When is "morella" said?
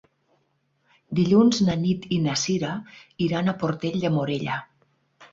4.17-4.57